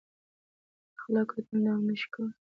بېاخلاقه 0.89 1.37
ټولنه 1.47 1.69
دوام 1.71 1.81
نهشي 1.87 2.07
کولی. 2.13 2.33